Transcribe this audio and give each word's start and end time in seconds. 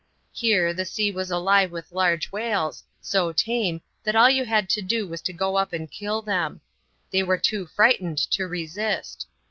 Here, 0.33 0.73
the 0.73 0.83
sea 0.83 1.11
was 1.11 1.29
alive 1.29 1.69
with 1.71 1.91
large 1.91 2.31
whales, 2.31 2.83
so 3.01 3.31
tame, 3.31 3.83
that 4.03 4.15
all 4.15 4.31
you 4.31 4.45
had 4.45 4.67
to 4.69 4.81
do 4.81 5.07
was 5.07 5.21
to 5.21 5.31
go 5.31 5.57
up 5.57 5.73
and 5.73 5.91
kill 5.91 6.23
them: 6.23 6.59
they 7.11 7.21
were 7.21 7.37
too 7.37 7.67
frightened 7.67 8.17
to 8.31 8.47
resist. 8.47 9.27